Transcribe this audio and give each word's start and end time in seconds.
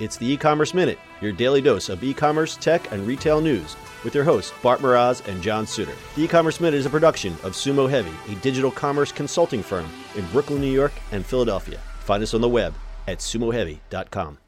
It's 0.00 0.16
the 0.16 0.32
e-commerce 0.32 0.72
minute, 0.72 0.98
your 1.20 1.30
daily 1.30 1.60
dose 1.60 1.90
of 1.90 2.02
e-commerce, 2.02 2.56
tech, 2.56 2.90
and 2.90 3.06
retail 3.06 3.42
news 3.42 3.76
with 4.02 4.14
your 4.14 4.24
hosts 4.24 4.50
Bart 4.62 4.80
Mroz 4.80 5.28
and 5.28 5.42
John 5.42 5.66
Suder. 5.66 5.94
The 6.16 6.22
e-commerce 6.22 6.58
minute 6.58 6.78
is 6.78 6.86
a 6.86 6.90
production 6.90 7.34
of 7.44 7.52
Sumo 7.52 7.88
Heavy, 7.88 8.10
a 8.32 8.34
digital 8.36 8.70
commerce 8.70 9.12
consulting 9.12 9.62
firm 9.62 9.86
in 10.16 10.24
Brooklyn, 10.28 10.62
New 10.62 10.72
York, 10.72 10.92
and 11.12 11.24
Philadelphia. 11.24 11.78
Find 12.00 12.22
us 12.22 12.32
on 12.32 12.40
the 12.40 12.48
web 12.48 12.72
at 13.08 13.18
sumoheavy.com. 13.18 14.38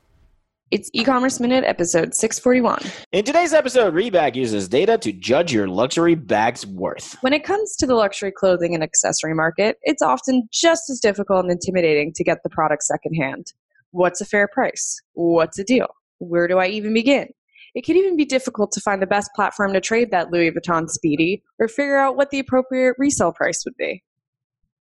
It's 0.70 0.88
e-commerce 0.95 1.38
minute 1.38 1.64
episode 1.64 2.14
641. 2.14 2.91
In 3.12 3.27
today's 3.27 3.53
episode, 3.53 3.93
Rebag 3.93 4.34
uses 4.34 4.69
data 4.69 4.96
to 4.96 5.12
judge 5.12 5.53
your 5.53 5.69
luxury 5.69 6.14
bag's 6.14 6.66
worth. 6.66 7.14
When 7.21 7.34
it 7.34 7.45
comes 7.45 7.77
to 7.77 7.87
the 7.87 7.95
luxury 7.95 8.32
clothing 8.32 8.75
and 8.75 8.82
accessory 8.82 9.34
market, 9.34 9.77
it's 9.82 10.00
often 10.00 10.48
just 10.50 10.89
as 10.89 10.98
difficult 10.98 11.45
and 11.45 11.53
intimidating 11.53 12.14
to 12.14 12.25
get 12.25 12.39
the 12.43 12.48
product 12.48 12.84
secondhand. 12.84 13.53
What's 13.93 14.20
a 14.20 14.27
fair 14.27 14.48
price? 14.48 15.00
What's 15.12 15.59
a 15.59 15.64
deal? 15.64 15.88
Where 16.18 16.48
do 16.48 16.59
I 16.59 16.66
even 16.68 16.95
begin? 16.95 17.28
It 17.74 17.84
can 17.84 17.96
even 17.96 18.16
be 18.16 18.24
difficult 18.24 18.73
to 18.73 18.80
find 18.80 19.01
the 19.01 19.06
best 19.06 19.30
platform 19.34 19.73
to 19.73 19.80
trade 19.80 20.10
that 20.10 20.30
Louis 20.30 20.51
Vuitton 20.51 20.88
Speedy 20.88 21.42
or 21.59 21.68
figure 21.68 21.96
out 21.96 22.16
what 22.16 22.30
the 22.30 22.38
appropriate 22.38 22.96
resale 22.98 23.32
price 23.32 23.65
would 23.65 23.77
be. 23.78 24.02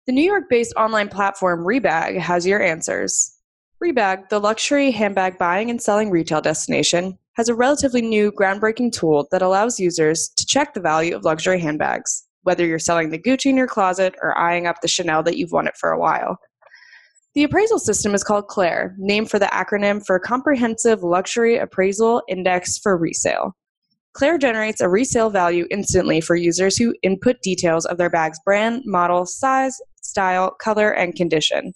The 0.06 0.12
New 0.12 0.23
York 0.23 0.45
based 0.48 0.73
online 0.77 1.09
platform 1.09 1.65
Rebag 1.65 2.19
has 2.19 2.46
your 2.46 2.62
answers. 2.62 3.32
Rebag, 3.82 4.29
the 4.29 4.38
luxury 4.38 4.91
handbag 4.91 5.37
buying 5.37 5.68
and 5.68 5.82
selling 5.82 6.10
retail 6.10 6.41
destination, 6.41 7.18
has 7.34 7.48
a 7.48 7.54
relatively 7.54 8.02
new, 8.02 8.32
groundbreaking 8.32 8.93
tool 8.93 9.29
that 9.30 9.43
allows 9.43 9.79
users 9.79 10.30
to 10.37 10.46
check 10.46 10.74
the 10.74 10.80
value 10.80 11.15
of 11.15 11.24
luxury 11.24 11.60
handbags, 11.60 12.27
whether 12.45 12.65
you're 12.65 12.79
selling 12.79 13.10
the 13.10 13.18
Gucci 13.18 13.46
in 13.46 13.57
your 13.57 13.66
closet 13.66 14.15
or 14.23 14.37
eyeing 14.38 14.66
up 14.66 14.80
the 14.80 14.88
Chanel 14.88 15.23
that 15.24 15.37
you've 15.37 15.52
wanted 15.52 15.74
for 15.77 15.91
a 15.91 15.98
while. 15.98 16.38
The 17.36 17.45
appraisal 17.45 17.78
system 17.78 18.14
is 18.14 18.24
called 18.24 18.48
CLAIR, 18.48 18.95
named 18.96 19.28
for 19.28 19.38
the 19.38 19.45
acronym 19.52 20.02
for 20.06 20.18
Comprehensive 20.18 21.02
Luxury 21.02 21.59
Appraisal 21.59 22.22
Index 22.30 22.78
for 22.78 22.96
Resale. 22.96 23.54
CLAIR 24.15 24.38
generates 24.38 24.80
a 24.80 24.88
resale 24.88 25.28
value 25.28 25.66
instantly 25.70 26.23
for 26.23 26.34
users 26.34 26.78
who 26.78 26.95
input 27.02 27.37
details 27.43 27.84
of 27.84 27.98
their 27.98 28.09
bag's 28.09 28.40
brand, 28.43 28.84
model, 28.87 29.26
size, 29.26 29.76
style, 30.01 30.52
color, 30.62 30.90
and 30.90 31.15
condition. 31.15 31.74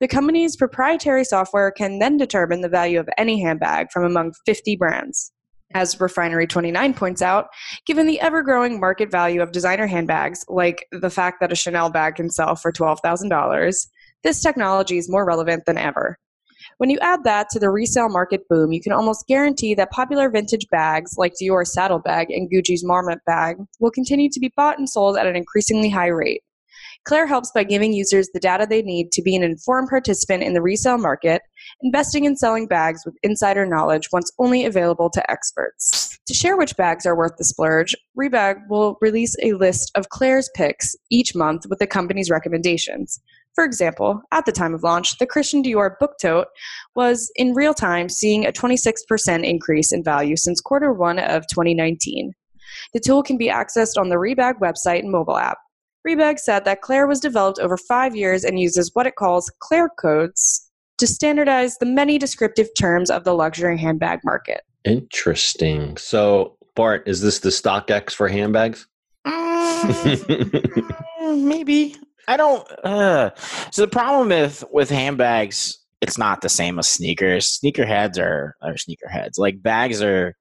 The 0.00 0.08
company's 0.08 0.56
proprietary 0.56 1.24
software 1.24 1.70
can 1.70 1.98
then 1.98 2.16
determine 2.16 2.62
the 2.62 2.70
value 2.70 2.98
of 2.98 3.10
any 3.18 3.38
handbag 3.38 3.88
from 3.92 4.04
among 4.04 4.32
50 4.46 4.76
brands. 4.76 5.30
As 5.74 5.96
Refinery29 5.96 6.96
points 6.96 7.20
out, 7.20 7.48
given 7.84 8.06
the 8.06 8.20
ever 8.20 8.42
growing 8.42 8.80
market 8.80 9.10
value 9.10 9.42
of 9.42 9.52
designer 9.52 9.86
handbags, 9.86 10.42
like 10.48 10.86
the 10.90 11.10
fact 11.10 11.40
that 11.40 11.52
a 11.52 11.54
Chanel 11.54 11.90
bag 11.90 12.14
can 12.14 12.30
sell 12.30 12.56
for 12.56 12.72
$12,000, 12.72 13.86
this 14.22 14.40
technology 14.40 14.98
is 14.98 15.10
more 15.10 15.24
relevant 15.24 15.64
than 15.66 15.78
ever. 15.78 16.18
When 16.78 16.90
you 16.90 16.98
add 17.00 17.24
that 17.24 17.48
to 17.50 17.58
the 17.58 17.70
resale 17.70 18.08
market 18.08 18.48
boom, 18.48 18.72
you 18.72 18.80
can 18.80 18.92
almost 18.92 19.26
guarantee 19.26 19.74
that 19.74 19.90
popular 19.90 20.30
vintage 20.30 20.68
bags 20.70 21.16
like 21.16 21.34
Dior's 21.38 21.72
saddlebag 21.72 22.30
and 22.30 22.50
Gucci's 22.50 22.84
Marmont 22.84 23.20
bag 23.26 23.56
will 23.80 23.90
continue 23.90 24.30
to 24.30 24.40
be 24.40 24.52
bought 24.56 24.78
and 24.78 24.88
sold 24.88 25.16
at 25.16 25.26
an 25.26 25.36
increasingly 25.36 25.90
high 25.90 26.08
rate. 26.08 26.42
CLAIR 27.04 27.26
helps 27.26 27.50
by 27.50 27.64
giving 27.64 27.92
users 27.92 28.28
the 28.32 28.40
data 28.40 28.66
they 28.68 28.82
need 28.82 29.10
to 29.12 29.22
be 29.22 29.34
an 29.34 29.42
informed 29.42 29.88
participant 29.88 30.42
in 30.42 30.54
the 30.54 30.62
resale 30.62 30.98
market, 30.98 31.42
investing 31.82 32.24
in 32.24 32.36
selling 32.36 32.66
bags 32.66 33.02
with 33.04 33.16
insider 33.22 33.66
knowledge 33.66 34.08
once 34.12 34.30
only 34.38 34.64
available 34.64 35.10
to 35.10 35.30
experts. 35.30 36.18
To 36.28 36.34
share 36.34 36.56
which 36.56 36.76
bags 36.76 37.04
are 37.04 37.16
worth 37.16 37.36
the 37.36 37.44
splurge, 37.44 37.96
Rebag 38.16 38.56
will 38.70 38.96
release 39.00 39.34
a 39.42 39.54
list 39.54 39.90
of 39.96 40.10
CLAIR's 40.10 40.48
picks 40.54 40.94
each 41.10 41.34
month 41.34 41.66
with 41.68 41.80
the 41.80 41.86
company's 41.86 42.30
recommendations. 42.30 43.20
For 43.54 43.64
example, 43.64 44.22
at 44.30 44.46
the 44.46 44.52
time 44.52 44.72
of 44.72 44.84
launch, 44.84 45.18
the 45.18 45.26
Christian 45.26 45.62
Dior 45.62 45.98
book 45.98 46.12
tote 46.22 46.46
was 46.94 47.30
in 47.34 47.52
real 47.52 47.74
time 47.74 48.08
seeing 48.08 48.46
a 48.46 48.52
26% 48.52 49.44
increase 49.44 49.92
in 49.92 50.04
value 50.04 50.36
since 50.36 50.60
quarter 50.60 50.92
one 50.92 51.18
of 51.18 51.46
2019. 51.48 52.32
The 52.94 53.00
tool 53.00 53.22
can 53.22 53.36
be 53.36 53.48
accessed 53.48 53.98
on 53.98 54.08
the 54.08 54.16
Rebag 54.16 54.54
website 54.60 55.00
and 55.00 55.10
mobile 55.10 55.36
app. 55.36 55.58
Rebag 56.06 56.38
said 56.38 56.64
that 56.64 56.82
CLAIR 56.82 57.06
was 57.06 57.20
developed 57.20 57.58
over 57.58 57.76
five 57.76 58.16
years 58.16 58.44
and 58.44 58.58
uses 58.58 58.90
what 58.94 59.06
it 59.06 59.16
calls 59.16 59.50
CLAIR 59.60 59.90
codes 59.98 60.68
to 60.98 61.06
standardize 61.06 61.78
the 61.78 61.86
many 61.86 62.18
descriptive 62.18 62.68
terms 62.78 63.10
of 63.10 63.24
the 63.24 63.34
luxury 63.34 63.78
handbag 63.78 64.20
market. 64.24 64.62
Interesting. 64.84 65.96
So, 65.96 66.56
Bart, 66.74 67.04
is 67.06 67.20
this 67.20 67.38
the 67.38 67.50
StockX 67.50 68.12
for 68.12 68.28
handbags? 68.28 68.86
Mm, 69.26 70.24
maybe. 71.44 71.96
I 72.28 72.36
don't. 72.36 72.68
Uh. 72.84 73.30
So 73.70 73.82
the 73.82 73.88
problem 73.88 74.28
with 74.28 74.64
with 74.72 74.90
handbags, 74.90 75.78
it's 76.00 76.18
not 76.18 76.40
the 76.40 76.48
same 76.48 76.78
as 76.78 76.88
sneakers. 76.88 77.58
Sneakerheads 77.62 78.18
are 78.18 78.56
are 78.62 78.74
sneakerheads. 78.74 79.38
Like 79.38 79.62
bags 79.62 80.02
are 80.02 80.36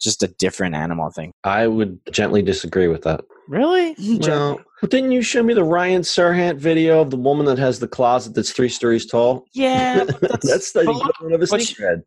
just 0.00 0.22
a 0.22 0.28
different 0.28 0.74
animal 0.74 1.10
thing. 1.10 1.32
I 1.44 1.66
would 1.66 1.98
gently 2.12 2.42
disagree 2.42 2.88
with 2.88 3.02
that. 3.02 3.22
Really? 3.48 3.94
Well, 4.20 4.60
didn't 4.86 5.12
you 5.12 5.22
show 5.22 5.42
me 5.42 5.54
the 5.54 5.64
Ryan 5.64 6.02
Serhant 6.02 6.56
video 6.58 7.00
of 7.00 7.10
the 7.10 7.16
woman 7.16 7.46
that 7.46 7.58
has 7.58 7.78
the 7.80 7.88
closet 7.88 8.34
that's 8.34 8.50
three 8.52 8.68
stories 8.68 9.06
tall? 9.06 9.46
Yeah, 9.52 10.04
that's, 10.20 10.48
That's 10.48 10.72
the 10.72 10.84
but- 10.84 10.96
equivalent 10.96 11.34
of 11.34 11.42
a 11.42 11.46
but 11.50 11.60
sneakerhead. 11.60 12.02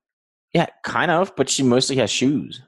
yeah, 0.54 0.68
kind 0.84 1.12
of. 1.12 1.36
But 1.36 1.50
she 1.50 1.64
mostly 1.64 1.96
has 1.98 2.10
shoes. 2.10 2.62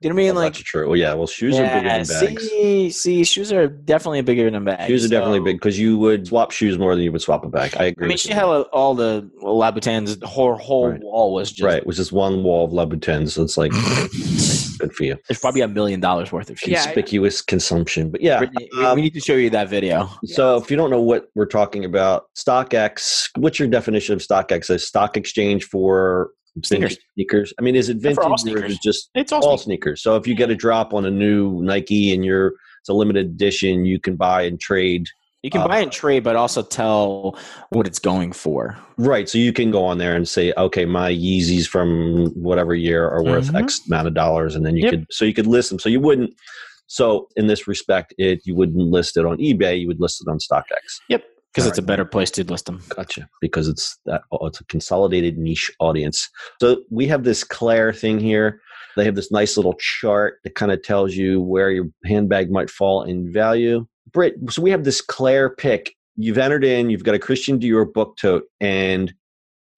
You 0.00 0.10
know 0.10 0.16
what 0.16 0.20
I 0.20 0.24
mean? 0.26 0.34
Well, 0.34 0.44
Like 0.44 0.52
that's 0.52 0.64
true. 0.64 0.86
Well, 0.88 0.98
yeah. 0.98 1.14
Well, 1.14 1.26
shoes 1.26 1.58
are 1.58 1.62
bigger 1.62 1.88
than 1.88 2.06
bags. 2.06 2.48
See, 2.50 2.90
see, 2.90 3.24
shoes 3.24 3.50
are 3.54 3.68
definitely 3.68 4.20
bigger 4.20 4.50
than 4.50 4.62
bags. 4.64 4.86
Shoes 4.86 5.02
are 5.06 5.08
definitely 5.08 5.40
big 5.40 5.56
because 5.56 5.78
you 5.78 5.96
would 5.96 6.26
swap 6.26 6.50
shoes 6.50 6.76
more 6.78 6.94
than 6.94 7.04
you 7.04 7.12
would 7.12 7.22
swap 7.22 7.42
a 7.42 7.48
bag. 7.48 7.74
I 7.78 7.84
agree. 7.84 8.04
I 8.04 8.08
mean, 8.08 8.18
she 8.18 8.30
had 8.30 8.44
all 8.44 8.94
the 8.94 9.30
Louboutins. 9.42 10.20
The 10.20 10.26
whole 10.26 10.56
whole 10.56 10.90
Right. 10.90 11.00
wall 11.00 11.32
was 11.32 11.52
just 11.52 11.62
right, 11.62 11.86
which 11.86 11.94
is 11.94 11.98
just 12.08 12.12
one 12.12 12.42
wall 12.42 12.66
of 12.66 12.72
Louboutins. 12.72 13.30
So 13.30 13.44
it's 13.44 13.56
like 13.56 13.72
good 14.76 14.92
for 14.94 15.04
you. 15.04 15.16
It's 15.28 15.40
probably 15.40 15.60
a 15.62 15.68
million 15.68 16.00
dollars 16.00 16.32
worth 16.32 16.50
of 16.50 16.58
shoes. 16.58 16.72
Yeah. 16.72 16.82
Conspicuous 16.84 17.42
consumption, 17.42 18.10
but 18.10 18.20
yeah. 18.20 18.38
Brittany, 18.38 18.68
we- 18.76 18.84
um, 18.84 18.94
we 18.96 19.02
need 19.02 19.14
to 19.14 19.20
show 19.20 19.34
you 19.34 19.50
that 19.50 19.68
video. 19.68 20.08
So 20.24 20.56
if 20.56 20.70
you 20.70 20.76
don't 20.76 20.90
know 20.90 21.00
what 21.00 21.28
we're 21.34 21.46
talking 21.46 21.84
about, 21.84 22.26
StockX. 22.36 23.28
What's 23.36 23.58
your 23.58 23.68
definition 23.68 24.14
of 24.14 24.20
StockX? 24.20 24.70
A 24.70 24.78
stock 24.78 25.16
exchange 25.16 25.64
for 25.64 26.30
Sneakers. 26.62 26.96
sneakers. 27.14 27.52
I 27.58 27.62
mean, 27.62 27.74
is 27.74 27.88
it 27.88 27.96
vintage 27.96 28.18
all 28.24 28.30
or 28.30 28.34
is 28.36 28.40
sneakers. 28.42 28.72
it 28.74 28.80
just 28.82 29.10
It's 29.14 29.32
all 29.32 29.58
sneakers? 29.58 30.02
So 30.02 30.16
if 30.16 30.26
you 30.26 30.34
get 30.36 30.50
a 30.50 30.54
drop 30.54 30.94
on 30.94 31.04
a 31.04 31.10
new 31.10 31.60
Nike 31.62 32.14
and 32.14 32.24
you're 32.24 32.52
it's 32.80 32.88
a 32.88 32.92
limited 32.92 33.26
edition, 33.26 33.84
you 33.86 33.98
can 33.98 34.14
buy 34.14 34.42
and 34.42 34.60
trade. 34.60 35.06
You 35.44 35.50
can 35.50 35.60
Uh, 35.60 35.68
buy 35.68 35.80
and 35.80 35.92
trade, 35.92 36.24
but 36.24 36.36
also 36.36 36.62
tell 36.62 37.36
what 37.68 37.86
it's 37.86 37.98
going 37.98 38.32
for. 38.32 38.78
Right. 38.96 39.28
So 39.28 39.36
you 39.36 39.52
can 39.52 39.70
go 39.70 39.84
on 39.84 39.98
there 39.98 40.16
and 40.16 40.26
say, 40.26 40.54
okay, 40.56 40.86
my 40.86 41.12
Yeezys 41.12 41.66
from 41.66 42.28
whatever 42.28 42.74
year 42.74 43.06
are 43.06 43.22
worth 43.22 43.52
Mhm. 43.52 43.60
X 43.62 43.82
amount 43.86 44.08
of 44.08 44.14
dollars, 44.14 44.56
and 44.56 44.64
then 44.64 44.74
you 44.74 44.84
Yep. 44.84 44.90
could 44.90 45.06
so 45.10 45.26
you 45.26 45.34
could 45.34 45.46
list 45.46 45.68
them. 45.68 45.78
So 45.78 45.90
you 45.90 46.00
wouldn't. 46.00 46.30
So 46.86 47.28
in 47.36 47.46
this 47.46 47.68
respect, 47.68 48.14
it 48.16 48.40
you 48.46 48.54
wouldn't 48.54 48.90
list 48.90 49.18
it 49.18 49.26
on 49.26 49.36
eBay. 49.36 49.78
You 49.78 49.86
would 49.88 50.00
list 50.00 50.22
it 50.26 50.30
on 50.30 50.38
StockX. 50.38 50.98
Yep. 51.10 51.22
Because 51.52 51.66
it's 51.68 51.78
a 51.78 51.82
better 51.82 52.06
place 52.06 52.30
to 52.32 52.44
list 52.44 52.64
them. 52.64 52.80
Gotcha. 52.96 53.28
Because 53.42 53.68
it's 53.68 53.98
that 54.06 54.22
oh, 54.32 54.46
it's 54.46 54.60
a 54.60 54.64
consolidated 54.64 55.36
niche 55.36 55.70
audience. 55.78 56.30
So 56.58 56.78
we 56.90 57.06
have 57.08 57.22
this 57.24 57.44
CLAIR 57.44 57.92
thing 57.92 58.18
here. 58.18 58.62
They 58.96 59.04
have 59.04 59.14
this 59.14 59.30
nice 59.30 59.56
little 59.58 59.74
chart 59.78 60.38
that 60.44 60.54
kind 60.54 60.72
of 60.72 60.82
tells 60.82 61.14
you 61.14 61.42
where 61.42 61.70
your 61.70 61.86
handbag 62.06 62.50
might 62.50 62.70
fall 62.70 63.02
in 63.02 63.30
value. 63.30 63.86
Britt, 64.14 64.34
so 64.48 64.62
we 64.62 64.70
have 64.70 64.84
this 64.84 65.02
CLAIR 65.02 65.50
pick. 65.56 65.94
You've 66.16 66.38
entered 66.38 66.64
in, 66.64 66.88
you've 66.88 67.04
got 67.04 67.16
a 67.16 67.18
Christian 67.18 67.58
Dior 67.58 67.92
book 67.92 68.16
tote, 68.16 68.44
and 68.60 69.12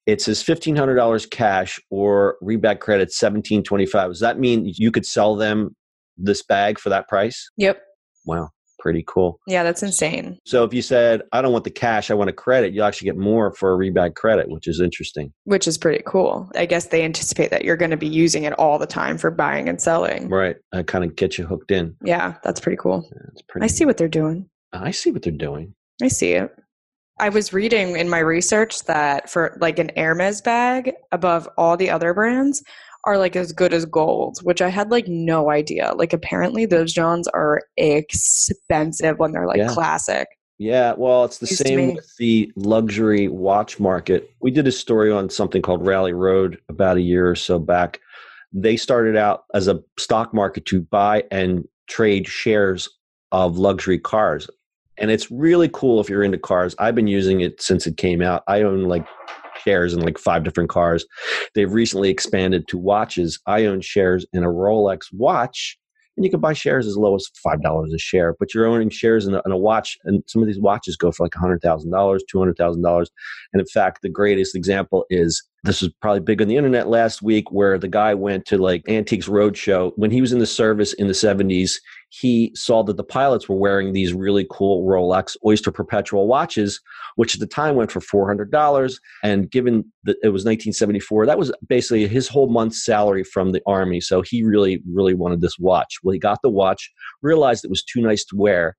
it 0.07 0.21
says 0.21 0.43
fifteen 0.43 0.77
hundred 0.77 0.95
dollars 0.97 1.27
cash 1.27 1.81
or 1.91 2.37
rebag 2.43 2.81
credit 2.81 3.13
seventeen 3.13 3.63
twenty 3.63 3.87
five. 3.87 4.11
Does 4.11 4.21
that 4.21 4.39
mean 4.39 4.71
you 4.77 4.93
could 4.93 5.07
sell 5.07 5.35
them 5.35 5.75
this 6.17 6.43
bag 6.43 6.79
for 6.79 6.91
that 6.91 7.09
price? 7.09 7.51
Yep. 7.57 7.81
Wow, 8.27 8.51
pretty 8.79 9.05
cool. 9.07 9.41
Yeah, 9.47 9.63
that's 9.63 9.83
insane. 9.83 10.39
So 10.45 10.65
if 10.65 10.73
you 10.73 10.83
said, 10.83 11.23
I 11.33 11.43
don't 11.43 11.53
want 11.53 11.65
the 11.65 11.71
cash, 11.71 12.11
I 12.11 12.15
want 12.15 12.31
a 12.31 12.33
credit, 12.33 12.73
you'll 12.73 12.85
actually 12.85 13.07
get 13.07 13.17
more 13.17 13.53
for 13.55 13.73
a 13.73 13.77
rebag 13.77 14.15
credit, 14.15 14.49
which 14.49 14.67
is 14.67 14.81
interesting. 14.81 15.33
Which 15.45 15.67
is 15.67 15.79
pretty 15.79 16.03
cool. 16.07 16.51
I 16.55 16.67
guess 16.67 16.87
they 16.87 17.05
anticipate 17.05 17.51
that 17.51 17.65
you're 17.65 17.77
going 17.77 17.91
to 17.91 17.97
be 17.97 18.09
using 18.09 18.45
it 18.45 18.53
all 18.55 18.79
the 18.79 18.87
time 18.87 19.19
for 19.19 19.31
buying 19.31 19.69
and 19.69 19.81
selling. 19.81 20.29
Right. 20.29 20.57
I 20.73 20.83
kind 20.83 21.05
of 21.05 21.17
get 21.17 21.39
you 21.39 21.47
hooked 21.47 21.71
in. 21.71 21.97
Yeah, 22.03 22.35
that's 22.43 22.61
pretty 22.61 22.77
cool. 22.77 23.09
Yeah, 23.13 23.43
pretty 23.49 23.65
I 23.65 23.69
see 23.69 23.85
what 23.85 23.97
they're 23.97 24.09
doing. 24.09 24.49
I 24.73 24.91
see 24.91 25.11
what 25.11 25.23
they're 25.23 25.33
doing. 25.33 25.75
I 26.03 26.09
see 26.09 26.33
it. 26.33 26.51
I 27.19 27.31
was 27.31 27.55
reading 27.55 27.97
in 27.97 28.11
my 28.11 28.19
research 28.19 28.85
that 28.85 29.31
for 29.31 29.57
like 29.59 29.79
an 29.79 29.91
Hermes 29.97 30.43
bag 30.43 30.93
above 31.13 31.49
all 31.57 31.79
the 31.79 31.89
other 31.89 32.13
brands 32.13 32.63
are 33.07 33.17
like 33.17 33.37
as 33.37 33.53
good 33.53 33.73
as 33.73 33.85
gold, 33.87 34.39
which 34.43 34.61
I 34.61 34.69
had 34.69 34.91
like 34.91 35.07
no 35.09 35.51
idea. 35.51 35.93
Like 35.95 36.13
apparently 36.13 36.67
those 36.67 36.93
Johns 36.93 37.29
are 37.29 37.63
expensive 37.77 39.19
when 39.19 39.33
they're 39.33 39.47
like 39.47 39.59
Yeah. 39.59 39.73
classic. 39.73 40.29
Yeah, 40.59 40.95
well, 40.97 41.25
it's 41.25 41.39
the 41.39 41.47
Used 41.47 41.67
same 41.67 41.95
with 41.95 42.17
the 42.19 42.51
luxury 42.57 43.29
watch 43.29 43.79
market. 43.79 44.31
We 44.41 44.51
did 44.51 44.67
a 44.67 44.73
story 44.73 45.13
on 45.13 45.29
something 45.29 45.61
called 45.61 45.87
Rally 45.87 46.15
Road 46.15 46.59
about 46.71 46.97
a 46.97 47.03
year 47.03 47.29
or 47.31 47.35
so 47.35 47.59
back. 47.59 48.01
They 48.53 48.77
started 48.79 49.17
out 49.17 49.45
as 49.55 49.69
a 49.69 49.83
stock 49.99 50.33
market 50.33 50.65
to 50.67 50.81
buy 50.81 51.25
and 51.31 51.69
trade 51.89 52.27
shares 52.27 52.89
of 53.33 53.59
luxury 53.59 53.99
cars. 53.99 54.49
And 54.97 55.11
it's 55.11 55.31
really 55.31 55.69
cool 55.75 56.01
if 56.01 56.09
you're 56.09 56.23
into 56.23 56.39
cars. 56.39 56.75
I've 56.79 56.95
been 56.95 57.07
using 57.07 57.43
it 57.43 57.61
since 57.61 57.87
it 57.87 57.99
came 57.99 58.23
out. 58.23 58.43
I 58.49 58.63
own 58.63 58.85
like 58.85 59.07
shares 59.67 59.93
in 59.93 60.01
like 60.01 60.19
five 60.19 60.45
different 60.45 60.71
cars. 60.71 61.07
They've 61.55 61.73
recently 61.73 62.11
expanded 62.11 62.69
to 62.69 62.79
watches. 62.79 63.39
I 63.47 63.65
own 63.67 63.81
shares 63.81 64.27
in 64.33 64.45
a 64.45 64.49
Rolex 64.49 65.13
watch 65.13 65.79
and 66.17 66.25
you 66.25 66.31
can 66.31 66.41
buy 66.41 66.53
shares 66.53 66.87
as 66.87 66.97
low 66.97 67.15
as 67.15 67.29
five 67.43 67.63
dollars 67.63 67.93
a 67.93 67.99
share. 67.99 68.35
But 68.39 68.55
you're 68.55 68.67
owning 68.67 68.91
shares 68.91 69.27
in 69.27 69.35
a, 69.35 69.43
in 69.45 69.53
a, 69.53 69.57
watch, 69.57 69.99
and 70.05 70.23
some 70.27 70.43
of 70.43 70.49
these 70.49 70.59
watches 70.59 70.97
go 70.97 71.13
for 71.13 71.25
like 71.25 71.35
hundred 71.35 71.61
thousand 71.61 71.91
dollars, 71.91 72.25
two 72.29 72.39
hundred 72.39 72.57
thousand 72.57 72.83
dollars. 72.83 73.11
And 73.53 73.61
in 73.61 73.67
fact, 73.67 74.03
the 74.03 74.09
greatest 74.09 74.55
example 74.55 75.05
is 75.11 75.43
this 75.65 75.83
was 75.83 75.93
probably 76.01 76.21
big 76.21 76.41
on 76.41 76.49
the 76.49 76.57
internet 76.57 76.89
last 76.89 77.23
week, 77.23 77.51
where 77.53 77.79
the 77.79 77.89
guy 77.89 78.15
went 78.15 78.47
to 78.47 78.59
like 78.59 78.89
Antiques 78.89 79.29
Roadshow 79.29 79.93
when 79.97 80.11
he 80.11 80.21
was 80.21 80.33
in 80.33 80.39
the 80.39 80.47
service 80.47 80.93
in 80.95 81.07
the 81.07 81.15
seventies 81.15 81.81
he 82.19 82.51
saw 82.55 82.83
that 82.83 82.97
the 82.97 83.05
pilots 83.05 83.49
were 83.49 83.57
wearing 83.57 83.93
these 83.93 84.15
really 84.15 84.47
cool 84.51 84.87
Rolex 84.87 85.37
Oyster 85.45 85.71
Perpetual 85.71 86.27
watches, 86.27 86.81
which 87.17 87.35
at 87.35 87.41
the 87.41 87.47
time 87.47 87.75
went 87.75 87.93
for 87.93 88.01
$400. 88.01 88.99
And 89.23 89.51
given 89.51 89.85
that 90.05 90.17
it 90.23 90.29
was 90.29 90.45
1974, 90.45 91.27
that 91.27 91.39
was 91.39 91.53
basically 91.69 92.07
his 92.07 92.29
whole 92.29 92.49
month's 92.49 92.83
salary 92.83 93.23
from 93.23 93.53
the 93.53 93.61
Army. 93.67 94.01
So 94.01 94.23
he 94.23 94.43
really, 94.43 94.83
really 94.91 95.15
wanted 95.15 95.43
this 95.43 95.59
watch. 95.59 95.97
Well, 96.03 96.15
he 96.15 96.19
got 96.19 96.41
the 96.43 96.49
watch, 96.49 96.91
realized 97.21 97.65
it 97.65 97.71
was 97.71 97.85
too 97.85 98.01
nice 98.01 98.25
to 98.27 98.37
wear, 98.37 98.77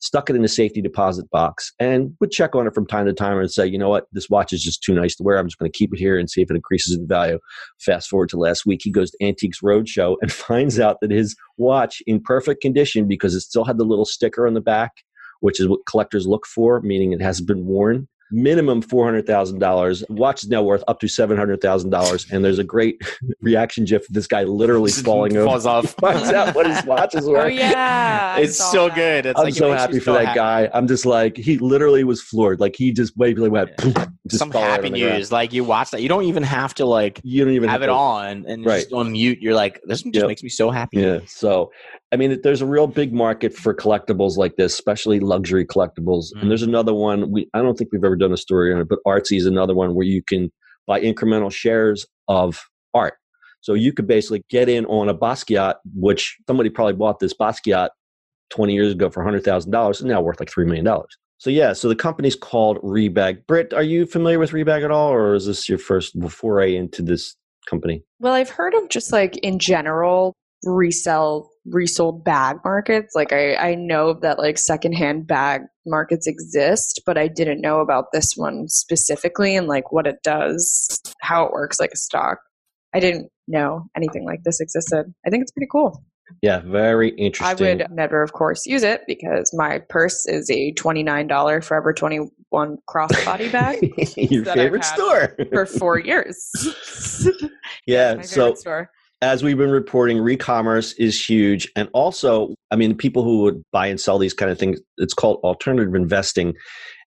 stuck 0.00 0.30
it 0.30 0.36
in 0.36 0.44
a 0.44 0.48
safety 0.48 0.80
deposit 0.80 1.28
box, 1.30 1.72
and 1.78 2.14
would 2.20 2.30
check 2.30 2.54
on 2.54 2.66
it 2.66 2.74
from 2.74 2.86
time 2.86 3.06
to 3.06 3.12
time 3.12 3.38
and 3.38 3.50
say, 3.50 3.66
you 3.66 3.78
know 3.78 3.88
what, 3.88 4.06
this 4.12 4.30
watch 4.30 4.52
is 4.52 4.62
just 4.62 4.82
too 4.82 4.94
nice 4.94 5.16
to 5.16 5.22
wear. 5.22 5.38
I'm 5.38 5.46
just 5.46 5.58
going 5.58 5.70
to 5.70 5.76
keep 5.76 5.92
it 5.92 5.98
here 5.98 6.18
and 6.18 6.30
see 6.30 6.42
if 6.42 6.50
it 6.50 6.56
increases 6.56 6.96
in 6.96 7.06
value. 7.06 7.38
Fast 7.80 8.08
forward 8.08 8.28
to 8.30 8.36
last 8.38 8.66
week, 8.66 8.80
he 8.82 8.90
goes 8.90 9.10
to 9.10 9.24
Antiques 9.24 9.60
Roadshow 9.60 10.16
and 10.22 10.32
finds 10.48 10.78
out 10.78 10.98
that 11.00 11.10
his 11.10 11.36
watch, 11.56 12.02
in 12.06 12.20
perfect 12.20 12.62
condition 12.62 13.08
because 13.08 13.34
it 13.34 13.40
still 13.40 13.64
had 13.64 13.78
the 13.78 13.84
little 13.84 14.04
sticker 14.04 14.46
on 14.46 14.54
the 14.54 14.60
back, 14.60 14.92
which 15.40 15.60
is 15.60 15.68
what 15.68 15.86
collectors 15.86 16.26
look 16.26 16.46
for, 16.46 16.80
meaning 16.80 17.12
it 17.12 17.22
hasn't 17.22 17.48
been 17.48 17.66
worn, 17.66 18.08
minimum 18.30 18.82
$400,000. 18.82 20.10
Watch 20.10 20.42
is 20.44 20.48
now 20.48 20.62
worth 20.62 20.84
up 20.88 21.00
to 21.00 21.06
$700,000. 21.06 22.30
And 22.32 22.44
there's 22.44 22.58
a 22.58 22.64
great 22.64 23.00
reaction 23.40 23.84
gif 23.84 24.08
of 24.08 24.14
this 24.14 24.26
guy 24.26 24.44
literally 24.44 24.90
falling 25.08 25.34
Falls 25.34 25.66
over. 25.66 25.86
off. 25.86 25.94
Finds 26.00 26.30
out 26.30 26.54
what 26.54 26.66
his 26.66 26.84
watch 26.84 27.14
is 27.14 27.26
oh, 27.26 27.32
worth. 27.32 27.44
Oh 27.44 27.46
yeah, 27.46 28.34
I 28.36 28.40
it's 28.40 28.56
so 28.56 28.88
that. 28.88 28.94
good. 28.94 29.26
It's 29.26 29.38
I'm 29.38 29.44
like, 29.46 29.54
so 29.54 29.72
happy 29.72 29.98
for 29.98 30.06
so 30.06 30.12
that 30.14 30.26
happy. 30.26 30.36
guy. 30.36 30.70
I'm 30.72 30.86
just 30.86 31.06
like, 31.06 31.36
he 31.36 31.58
literally 31.58 32.04
was 32.04 32.20
floored. 32.20 32.60
Like 32.60 32.76
he 32.76 32.92
just 32.92 33.16
basically 33.16 33.48
went, 33.48 33.70
just 34.28 34.38
Some 34.38 34.50
happy 34.50 34.86
on 34.88 34.92
the 34.92 35.00
ground. 35.00 35.14
news. 35.18 35.32
Like 35.32 35.52
you 35.52 35.64
watch 35.64 35.90
that. 35.90 36.02
You 36.02 36.08
don't 36.08 36.24
even 36.24 36.42
have 36.42 36.74
to 36.74 36.84
like 36.86 37.20
You 37.24 37.44
don't 37.44 37.54
even 37.54 37.68
have 37.68 37.82
it 37.82 37.86
to- 37.86 37.92
on 37.92 38.44
and 38.46 38.64
Right. 38.64 38.80
just 38.82 38.92
on 38.92 39.12
mute. 39.12 39.38
You're 39.40 39.54
like, 39.54 39.80
this 39.84 40.02
just 40.02 40.14
Yep. 40.14 40.26
makes 40.26 40.42
me 40.42 40.48
so 40.48 40.70
happy. 40.70 40.98
Yeah. 41.00 41.18
So, 41.26 41.70
I 42.12 42.16
mean, 42.16 42.40
there's 42.42 42.62
a 42.62 42.66
real 42.66 42.86
big 42.86 43.12
market 43.12 43.54
for 43.54 43.74
collectibles 43.74 44.36
like 44.36 44.56
this, 44.56 44.72
especially 44.74 45.20
luxury 45.20 45.64
collectibles. 45.66 46.26
Mm. 46.36 46.42
And 46.42 46.50
there's 46.50 46.62
another 46.62 46.94
one. 46.94 47.30
We 47.30 47.48
I 47.54 47.62
don't 47.62 47.76
think 47.76 47.90
we've 47.92 48.04
ever 48.04 48.16
done 48.16 48.32
a 48.32 48.36
story 48.36 48.72
on 48.72 48.80
it, 48.80 48.88
but 48.88 48.98
Artsy 49.06 49.36
is 49.36 49.46
another 49.46 49.74
one 49.74 49.94
where 49.94 50.06
you 50.06 50.22
can 50.22 50.50
buy 50.86 51.00
incremental 51.00 51.52
shares 51.52 52.06
of 52.28 52.60
art. 52.94 53.14
So 53.60 53.74
you 53.74 53.92
could 53.92 54.06
basically 54.06 54.42
get 54.48 54.68
in 54.68 54.86
on 54.86 55.08
a 55.08 55.14
Basquiat, 55.14 55.74
which 55.94 56.36
somebody 56.46 56.70
probably 56.70 56.94
bought 56.94 57.18
this 57.18 57.34
Basquiat 57.34 57.90
20 58.50 58.72
years 58.72 58.92
ago 58.92 59.10
for 59.10 59.22
$100,000 59.22 60.00
and 60.00 60.08
now 60.08 60.22
worth 60.22 60.40
like 60.40 60.48
$3 60.50 60.64
million. 60.64 60.86
So 61.38 61.50
yeah, 61.50 61.72
so 61.72 61.88
the 61.88 61.96
company's 61.96 62.36
called 62.36 62.78
Rebag. 62.78 63.46
Britt, 63.46 63.72
are 63.72 63.82
you 63.82 64.06
familiar 64.06 64.38
with 64.38 64.50
Rebag 64.50 64.84
at 64.84 64.90
all, 64.90 65.12
or 65.12 65.34
is 65.34 65.46
this 65.46 65.68
your 65.68 65.78
first 65.78 66.14
foray 66.30 66.74
into 66.74 67.00
this 67.00 67.36
company? 67.70 68.02
Well, 68.18 68.34
I've 68.34 68.50
heard 68.50 68.74
of 68.74 68.88
just 68.88 69.12
like 69.12 69.36
in 69.38 69.58
general 69.58 70.34
resell 70.64 71.48
resold 71.66 72.24
bag 72.24 72.56
markets. 72.64 73.14
Like 73.14 73.32
I, 73.32 73.54
I 73.56 73.74
know 73.74 74.14
that 74.14 74.38
like 74.38 74.58
secondhand 74.58 75.26
bag 75.26 75.62
markets 75.86 76.26
exist, 76.26 77.02
but 77.06 77.16
I 77.16 77.28
didn't 77.28 77.60
know 77.60 77.80
about 77.80 78.06
this 78.12 78.32
one 78.36 78.68
specifically 78.68 79.54
and 79.54 79.68
like 79.68 79.92
what 79.92 80.06
it 80.06 80.16
does, 80.24 81.00
how 81.20 81.44
it 81.44 81.52
works 81.52 81.78
like 81.78 81.90
a 81.92 81.98
stock. 81.98 82.38
I 82.94 83.00
didn't 83.00 83.28
know 83.46 83.84
anything 83.96 84.24
like 84.24 84.40
this 84.44 84.60
existed. 84.60 85.12
I 85.26 85.30
think 85.30 85.42
it's 85.42 85.52
pretty 85.52 85.68
cool. 85.70 86.02
Yeah, 86.42 86.60
very 86.60 87.10
interesting. 87.10 87.66
I 87.66 87.84
would 87.84 87.90
never, 87.90 88.22
of 88.22 88.32
course, 88.32 88.66
use 88.66 88.82
it 88.82 89.02
because 89.06 89.52
my 89.54 89.80
purse 89.88 90.26
is 90.26 90.50
a 90.50 90.72
$29 90.74 91.64
Forever 91.64 91.92
21 91.92 92.78
crossbody 92.88 93.50
bag 93.52 93.78
your 94.16 94.44
favorite 94.44 94.84
store. 94.84 95.36
for 95.50 95.66
four 95.66 95.98
years. 96.04 96.50
yeah. 97.86 98.20
So 98.22 98.54
store. 98.54 98.90
as 99.22 99.42
we've 99.42 99.58
been 99.58 99.70
reporting, 99.70 100.18
re-commerce 100.18 100.92
is 100.94 101.22
huge, 101.22 101.70
and 101.76 101.88
also, 101.92 102.54
I 102.70 102.76
mean, 102.76 102.96
people 102.96 103.24
who 103.24 103.42
would 103.42 103.62
buy 103.72 103.86
and 103.86 104.00
sell 104.00 104.18
these 104.18 104.34
kind 104.34 104.50
of 104.50 104.58
things, 104.58 104.80
it's 104.98 105.14
called 105.14 105.40
alternative 105.42 105.94
investing. 105.94 106.54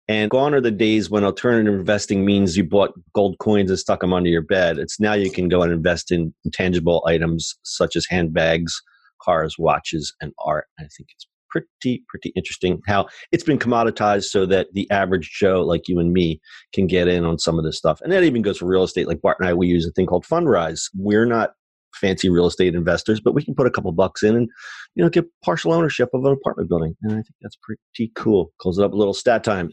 And 0.09 0.29
gone 0.29 0.55
are 0.55 0.61
the 0.61 0.73
days 0.73 1.09
when 1.09 1.23
alternative 1.23 1.73
investing 1.73 2.25
means 2.25 2.57
you 2.57 2.65
bought 2.65 2.91
gold 3.15 3.37
coins 3.39 3.71
and 3.71 3.79
stuck 3.79 4.01
them 4.01 4.13
under 4.13 4.29
your 4.29 4.43
bed. 4.43 4.77
It's 4.77 4.99
now 4.99 5.13
you 5.13 5.31
can 5.31 5.49
go 5.49 5.63
and 5.63 5.73
invest 5.73 6.11
in 6.11 6.35
tangible 6.53 7.05
items 7.07 7.55
such 7.63 7.95
as 7.95 8.07
handbags, 8.11 8.83
cars, 9.23 9.57
watches, 9.59 10.15
and 10.21 10.33
art. 10.45 10.67
I 10.79 10.83
think 10.83 11.09
it's 11.11 11.27
pretty, 11.51 12.03
pretty 12.09 12.33
interesting 12.37 12.81
how 12.87 13.07
it's 13.33 13.45
been 13.45 13.59
commoditized 13.59 14.25
so 14.25 14.47
that 14.47 14.69
the 14.73 14.91
average 14.91 15.31
Joe 15.39 15.63
like 15.63 15.89
you 15.89 15.99
and 15.99 16.13
me 16.13 16.41
can 16.73 16.87
get 16.87 17.09
in 17.09 17.25
on 17.25 17.39
some 17.39 17.59
of 17.59 17.65
this 17.65 17.77
stuff. 17.77 18.01
And 18.01 18.13
that 18.13 18.23
even 18.25 18.43
goes 18.43 18.59
for 18.59 18.67
real 18.67 18.85
estate. 18.85 19.09
Like 19.09 19.21
Bart 19.21 19.39
and 19.41 19.49
I, 19.49 19.55
we 19.55 19.67
use 19.67 19.87
a 19.87 19.91
thing 19.93 20.07
called 20.07 20.25
Fundrise. 20.25 20.83
We're 20.95 21.27
not 21.27 21.51
fancy 21.95 22.29
real 22.29 22.47
estate 22.47 22.75
investors, 22.75 23.21
but 23.21 23.35
we 23.35 23.45
can 23.45 23.55
put 23.55 23.67
a 23.67 23.71
couple 23.71 23.91
bucks 23.93 24.23
in 24.23 24.37
and 24.37 24.49
you 24.95 25.03
know 25.03 25.11
get 25.11 25.27
partial 25.45 25.73
ownership 25.73 26.09
of 26.15 26.25
an 26.25 26.33
apartment 26.33 26.69
building. 26.69 26.95
And 27.03 27.13
I 27.13 27.17
think 27.17 27.35
that's 27.41 27.59
pretty 27.63 28.13
cool. 28.15 28.53
Close 28.61 28.79
it 28.79 28.85
up 28.85 28.93
a 28.93 28.97
little 28.97 29.15
stat 29.15 29.45
time. 29.45 29.73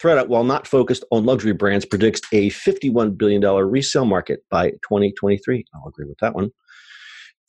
ThredUp, 0.00 0.28
while 0.28 0.44
not 0.44 0.66
focused 0.66 1.04
on 1.10 1.24
luxury 1.24 1.52
brands, 1.52 1.84
predicts 1.84 2.20
a 2.32 2.50
$51 2.50 3.18
billion 3.18 3.42
resale 3.42 4.04
market 4.04 4.40
by 4.48 4.70
2023. 4.70 5.64
I'll 5.74 5.88
agree 5.88 6.06
with 6.06 6.18
that 6.20 6.36
one. 6.36 6.50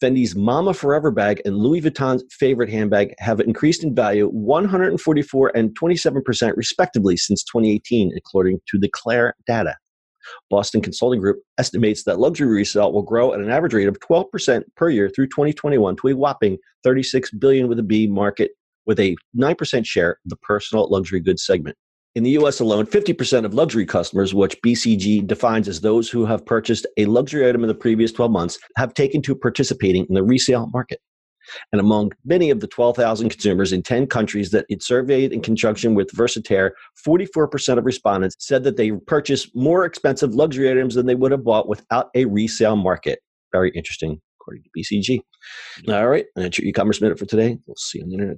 Fendi's 0.01 0.35
Mama 0.35 0.73
Forever 0.73 1.11
bag 1.11 1.41
and 1.45 1.57
Louis 1.57 1.81
Vuitton's 1.81 2.23
favorite 2.31 2.69
handbag 2.69 3.13
have 3.19 3.39
increased 3.39 3.83
in 3.83 3.93
value 3.93 4.27
144 4.27 5.51
and 5.55 5.77
27% 5.77 6.55
respectively 6.55 7.17
since 7.17 7.43
2018, 7.43 8.13
according 8.15 8.59
to 8.69 8.79
the 8.79 8.89
CLAIR 8.89 9.35
data. 9.45 9.75
Boston 10.49 10.81
Consulting 10.81 11.19
Group 11.19 11.39
estimates 11.57 12.03
that 12.03 12.19
luxury 12.19 12.47
resale 12.47 12.93
will 12.93 13.01
grow 13.01 13.33
at 13.33 13.39
an 13.39 13.49
average 13.49 13.73
rate 13.73 13.87
of 13.87 13.99
12% 13.99 14.63
per 14.75 14.89
year 14.89 15.09
through 15.09 15.27
2021 15.27 15.95
to 15.97 16.07
a 16.07 16.15
whopping 16.15 16.57
36 16.83 17.31
billion 17.31 17.67
with 17.67 17.79
a 17.79 17.83
B 17.83 18.07
market 18.07 18.51
with 18.85 18.99
a 18.99 19.15
9% 19.37 19.85
share 19.85 20.11
of 20.11 20.29
the 20.29 20.35
personal 20.37 20.89
luxury 20.89 21.19
goods 21.19 21.45
segment. 21.45 21.77
In 22.15 22.23
the 22.23 22.31
US 22.31 22.59
alone, 22.59 22.87
50% 22.87 23.45
of 23.45 23.53
luxury 23.53 23.85
customers, 23.85 24.33
which 24.33 24.59
BCG 24.61 25.27
defines 25.27 25.67
as 25.67 25.81
those 25.81 26.09
who 26.09 26.25
have 26.25 26.45
purchased 26.45 26.87
a 26.97 27.05
luxury 27.05 27.47
item 27.47 27.63
in 27.63 27.67
the 27.67 27.75
previous 27.75 28.11
12 28.11 28.31
months, 28.31 28.57
have 28.77 28.93
taken 28.95 29.21
to 29.21 29.35
participating 29.35 30.05
in 30.09 30.15
the 30.15 30.23
resale 30.23 30.67
market. 30.73 30.99
And 31.71 31.79
among 31.79 32.11
many 32.25 32.49
of 32.49 32.59
the 32.59 32.67
12,000 32.67 33.29
consumers 33.29 33.71
in 33.71 33.83
10 33.83 34.07
countries 34.07 34.51
that 34.51 34.65
it 34.69 34.83
surveyed 34.83 35.31
in 35.31 35.41
conjunction 35.41 35.95
with 35.95 36.11
Vestiaire, 36.11 36.71
44% 37.05 37.77
of 37.77 37.85
respondents 37.85 38.35
said 38.39 38.63
that 38.63 38.77
they 38.77 38.91
purchased 38.91 39.55
more 39.55 39.85
expensive 39.85 40.33
luxury 40.33 40.69
items 40.69 40.95
than 40.95 41.05
they 41.05 41.15
would 41.15 41.31
have 41.31 41.43
bought 41.43 41.67
without 41.67 42.09
a 42.15 42.25
resale 42.25 42.75
market. 42.75 43.19
Very 43.51 43.71
interesting, 43.75 44.19
according 44.39 44.63
to 44.63 44.69
BCG. 44.77 45.21
All 45.87 46.07
right, 46.07 46.25
and 46.35 46.45
that's 46.45 46.57
your 46.57 46.67
e 46.67 46.71
commerce 46.71 47.01
minute 47.01 47.17
for 47.17 47.25
today. 47.25 47.57
We'll 47.65 47.75
see 47.77 47.99
you 47.99 48.03
on 48.03 48.09
the 48.09 48.15
internet 48.15 48.37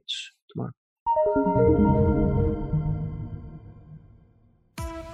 tomorrow. 0.54 2.11